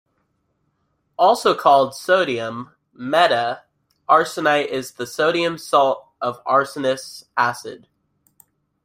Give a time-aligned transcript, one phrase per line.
[1.15, 7.87] Also called sodium "meta"-arsenite, it is the sodium salt of arsenous acid.